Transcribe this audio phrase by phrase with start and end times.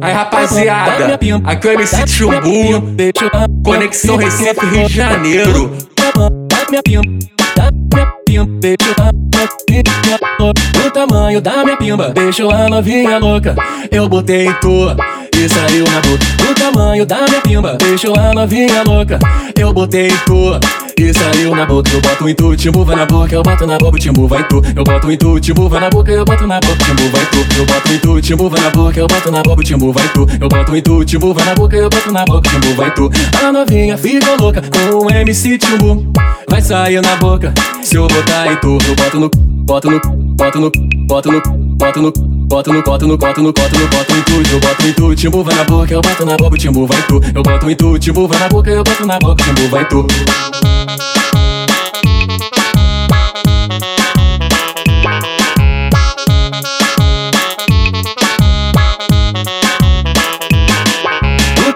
[0.00, 2.82] Aí rapaziada, aqui é o MC Chumbu,
[3.64, 5.70] Conexão Recife, Rio de Janeiro.
[10.84, 13.54] O tamanho da minha pimba deixou a novinha louca.
[13.92, 14.96] Eu botei em tua
[15.36, 16.24] e saiu na boca.
[16.50, 19.20] O tamanho da minha pimba deixou a novinha louca.
[19.56, 20.58] Eu botei em tua
[20.98, 21.90] e saiu na boca.
[21.92, 24.62] Eu boto em tu, timbu vai na boca, eu boto na boca, timbu vai tu.
[24.74, 27.46] Eu boto em tu, timbu vai na boca, eu boto na boca, timbu vai tu.
[27.56, 30.26] Eu boto em tu, timbu vai na boca, eu boto na boca, timbu vai tu.
[30.40, 33.10] Eu boto em tu, timbu vai na boca, eu boto na boca, timbu vai tu.
[33.42, 36.12] A novinha fica louca com o MC Timbu.
[36.48, 38.78] Vai sair na boca se eu botar em tu.
[38.86, 39.30] Eu boto no,
[39.64, 40.00] boto no,
[40.34, 40.70] boto no,
[41.06, 42.12] boto no, boto no.
[42.48, 45.14] Boto no, boto no, boto no, boto no, boto em tu, eu boto em tu,
[45.14, 47.20] timbu vai na boca, eu boto na boca, timbu vai tu.
[47.34, 50.06] Eu boto em tu, timbu vai na boca, eu boto na boca, timbu vai tu.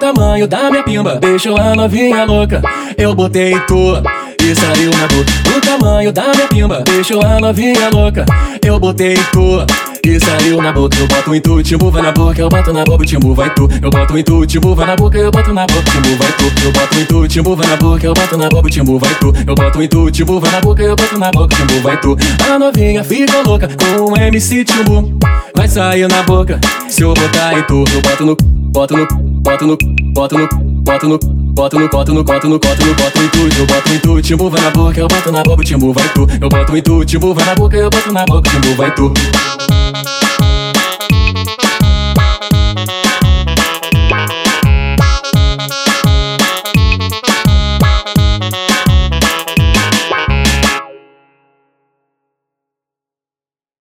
[0.03, 2.61] Tamanho da minha pimba deixou a novinha louca.
[2.99, 3.95] Eu botei em tu
[4.43, 5.57] e saiu na boca.
[5.57, 8.27] O tamanho da minha pimba deixou a novinha louca.
[8.65, 9.65] Eu botei em tu
[10.05, 10.97] e saiu na boca.
[10.99, 13.69] Eu boto em tu, timbu vai na boca, eu boto na boca, timbu vai tu.
[13.81, 16.65] Eu boto em tu, timbu vai na boca, eu boto na boca, timbu vai tu.
[16.65, 19.33] Eu boto em tu, timbu vai na boca, eu boto na boca, timbu vai tu.
[19.47, 22.17] Eu boto em tu, timbu vai na boca, eu boto na boca, timbu vai tu.
[22.53, 25.17] A novinha fica louca com o MC Timbu.
[25.55, 26.59] Vai sair na boca
[26.89, 27.85] se eu botar em tu.
[27.95, 29.77] Eu boto no, boto no, boto no,
[30.15, 30.49] boto no,
[30.83, 31.19] boto no.
[31.53, 34.23] Boto no, boto no, boto no, boto no, boto em tu, eu boto em tu,
[34.23, 36.27] timbu vai na boca, eu boto na boca, timbu vai tu.
[36.41, 39.13] Eu boto em tu, timbu vai na boca, eu boto na boca, timbu vai tu.